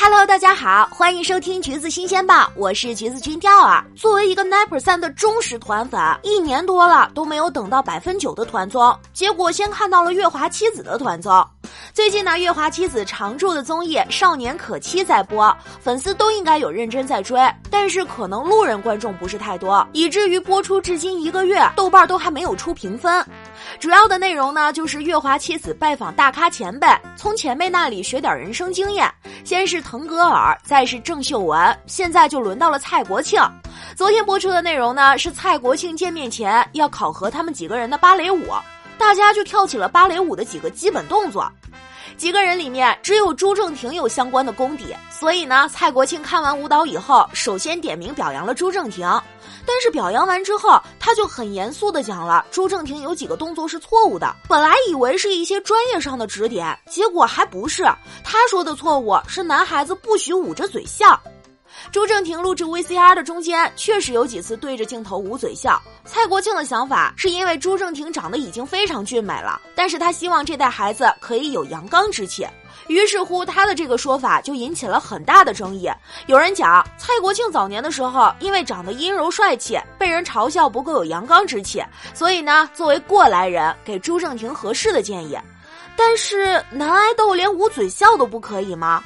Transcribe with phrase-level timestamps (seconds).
[0.00, 3.84] Hello，大家好，欢迎收听橘子新鲜报，我是橘子君钓儿。
[3.96, 11.44] 作为一个 nine percent 的忠实团粉，一年多了都没有等到百分九的团综，结果先看到了月华妻子的团综。
[11.92, 17.36] 最近呢，月华妻子常驻的综艺《少年可期》在播，粉丝都应该有认真在追，
[17.68, 23.26] 但是可能路人观众不是太多，以至于播出至今一个月，豆瓣都还没有出评分。
[23.80, 26.86] 主要的内容呢，就是月华妻子拜访大咖前辈，
[27.16, 29.12] 从前辈那里学点人生经验。
[29.44, 33.40] 先是腾格尔，再是郑秀文，现在就轮到了蔡国庆。
[33.96, 38.44] 昨天播出的内容呢，是蔡国庆见面前要考核他们几个人的芭蕾舞，
[38.98, 41.50] 大家就跳起了芭蕾舞的几个基本动作。
[42.18, 49.08] 几个人里面只有朱正廷有相关的功底，所以呢，蔡国庆看完舞蹈以后，首先点名表扬了朱正廷。
[49.64, 54.34] 但是表扬完之后，他就很严肃的讲了朱正廷有几个动作是错误的。
[54.48, 57.84] 本来以为是一些专业上的指点，结果还不是。
[58.24, 61.18] 他说的错误是男孩子不许捂着嘴笑。
[61.90, 65.80] 朱正廷录制 VCR 的中间，确实有几次对着镜头捂嘴笑。
[66.04, 72.46] 蔡国庆的想法是因为朱正廷长得已经非常俊美了，但是他希望这代孩子可以有阳刚之气。
[72.88, 75.90] 于是乎，他的这个说法就引起了很大的争议。
[76.26, 81.82] 有人讲，蔡国庆早年的时候因为长得阴柔帅气，被人嘲笑不够有阳刚之气，
[82.14, 85.36] 所以呢，作为过来人给朱正廷合适的建议。
[85.96, 89.02] 但是男爱豆连捂嘴笑都不可以吗？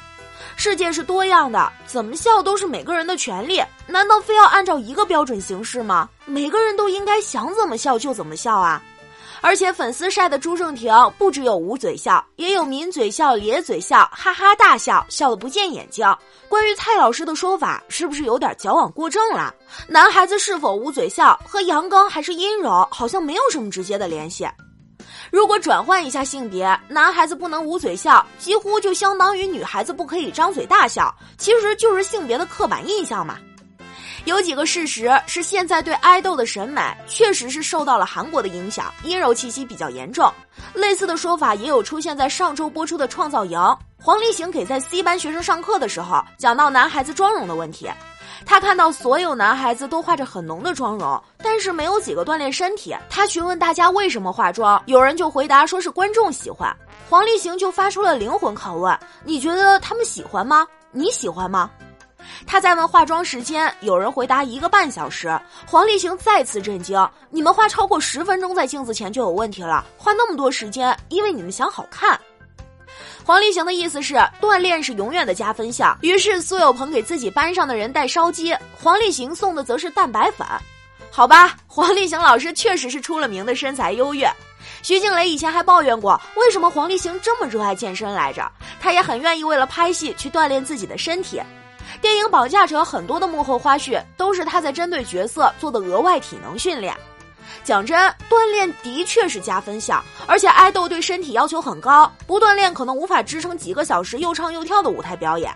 [0.55, 3.61] 世界是多样的，怎么笑都是每个人的权利。
[3.85, 6.09] 难道非要按照一个标准行事吗？
[6.25, 8.81] 每个人都应该想怎么笑就怎么笑啊！
[9.41, 16.07] 而且粉丝晒的朱正廷不只有捂嘴笑，也有抿嘴笑、咧嘴笑、哈哈大笑，笑得不见眼睛。
[16.47, 19.53] 关于蔡老师的说法，是不是有点矫枉过正了？
[19.85, 24.47] 男孩子是否捂嘴笑和阳刚还是阴柔，好像没有什么直接的联系。
[25.31, 33.37] 如果转换一下性别，男孩子不能捂嘴笑，几乎就相当于女孩子不可以张嘴大笑，其实就是性别的刻板印象嘛。
[34.25, 40.31] 有几个事实是现在对爱豆的审美确实是受到了韩国的影响，阴柔气息比较严重。
[40.73, 43.59] 类似的说法也有出现在上周播出的《创造营》，
[44.01, 47.89] 黄立行给在 C 班学生上课的时候讲到男孩子妆容的问题。
[48.45, 52.95] 他看到所有男孩子都化着很浓的妆容，但是没有几个锻炼身体。
[53.09, 56.75] 他询问大家为什么化妆，有人就回答说是观众喜欢。
[57.09, 60.67] 黄立行就发出了灵魂拷问：你觉得他们喜欢吗？
[60.91, 61.69] 你喜欢吗？
[62.47, 65.37] 他在问化妆时间，有人回答一个半小时。
[65.67, 72.19] 黄立行再次震惊：“你们花超过十分钟在镜子前就有问题了，花那么多时间，因为你们想好看。”
[73.25, 75.97] 黄立行的意思是锻炼是永远的加分项。
[76.01, 80.45] 于是苏有朋给自己班上的人带烧鸡，黄立行送的则是蛋白粉。
[81.09, 84.29] 好吧， 黄立行老师确实是出了名的身材优越。
[84.81, 88.51] 徐静蕾以前还抱怨过，为什么黄立行这么热爱健身来着？
[88.81, 91.41] 他也很愿意为了拍戏去锻炼自己的身体。
[92.01, 96.93] 电影《绑架者》很多的幕后花絮都是他在针对角色做的额外体能训练。
[97.63, 97.97] 讲真，
[98.29, 105.53] 锻炼的确是加分项，而且爱豆对身体要求很高，不锻炼可能无法支撑几个小时又唱又跳的舞台表演。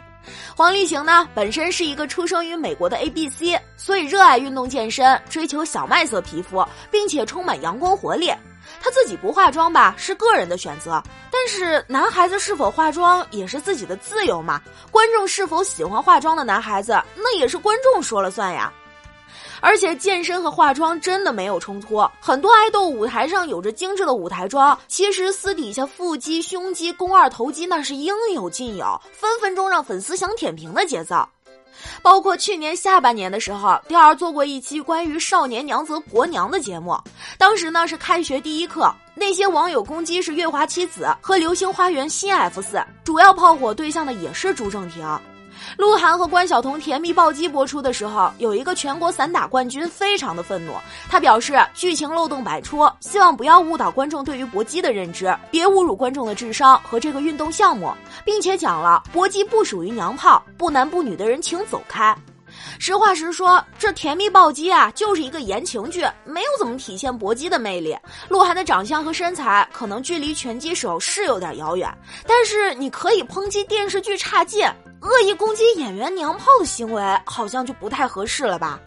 [0.56, 8.34] 黄立行呢，本身是一个出生于美国的 A B C，所以热爱运动健身，追求小麦色皮肤，并且充满阳光活力。
[8.82, 11.02] 他自己不化妆吧，是个人的选择。
[11.32, 14.62] 但是男孩子是否化妆也是自己的自由嘛？
[14.92, 18.72] 观众是否喜欢化妆的男孩子，那也是观众说了算呀。
[19.62, 22.06] 而且健身和化妆真的没有冲突。
[22.20, 31.28] 很多爱豆舞台上有着精致的舞台妆，其实私底下腹肌、胸肌、肱二头肌那是应有尽有，分分钟让粉丝想舔屏的节奏。
[32.02, 36.98] 包括去年下半年的时候，钓儿做过一期关于少年娘则国娘的节目。
[37.38, 45.06] 当时呢是开学第一课，那些网友攻击是月华妻子和流星花园新 F 四，主要炮火对象的也是朱正廷。
[45.78, 50.74] 鹿晗和关晓彤甜蜜暴击播出的时候，有一个全国散打冠军非常的愤怒，
[51.10, 57.92] 他表示剧情漏洞百出，希望不要误导观众对于搏击的认知，别侮辱观众的智商和这个运动项目，
[58.24, 62.16] 并且讲了搏击不属于娘炮，不男不女的人请走开。
[62.80, 67.98] 实话实说，这甜蜜暴击啊，就是一个言情剧，没有怎么体现搏击的魅力。
[68.30, 71.92] 鹿晗的长相和身材可能距离拳击手是有点遥远，
[72.28, 74.68] 但是你可以抨击电视剧差劲。
[75.02, 78.80] 恶意攻击演员娘炮的行为，好像就不太合适了吧？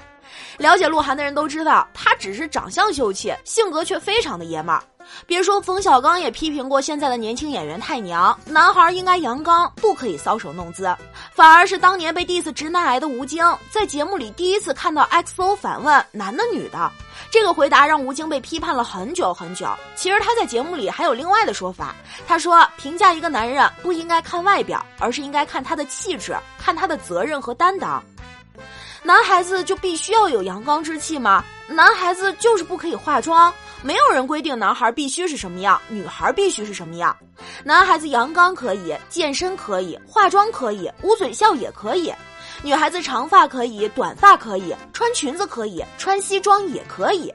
[0.58, 4.82] 了解鹿晗的人都知道，他只是长相秀气，性格却非常的爷们儿。
[5.26, 10.94] 别说冯小刚也批评过现在的年轻演员太娘，男孩应该阳刚，不可以搔首弄姿。
[11.40, 16.92] 反而是当年被 diss 直男癌的吴京，在节目里第一次看到 XO 反问男的女的，
[17.32, 19.66] 这个回答让吴京被批判了很久很久。
[19.96, 21.94] 其实他在节目里还有另外的说法，
[22.28, 28.04] 他说评价一个男人不应该看外表，而是应该看他的气质，看他的责任和担当。
[29.02, 31.42] 男孩子就必须要有阳刚之气吗？
[31.68, 33.52] 男孩子就是不可以化妆？
[33.82, 37.16] 没有人规定男孩必须是什么样，女孩必须是什么样。
[37.64, 42.12] 男孩子阳刚可以，健身可以，化妆可以，捂嘴笑也可以；
[42.62, 47.32] 女孩子长发可以，短发可以，穿裙子可以，穿西装也可以。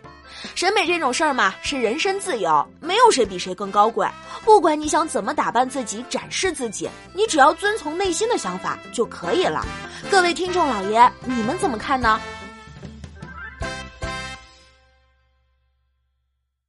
[0.53, 4.07] 审美这种事儿嘛，是人身自由，没有谁比谁更高贵。
[4.45, 9.65] 不管你想怎么打扮自己、展示自己，你只要遵从内心的想法就可以了。
[10.09, 12.21] 各位听众老爷，你们怎么看呢？